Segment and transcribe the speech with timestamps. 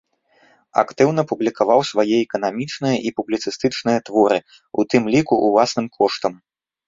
[0.81, 4.39] Актыўна публікаваў свае эканамічныя і публіцыстычныя творы,
[4.79, 6.33] у тым ліку ўласным коштам.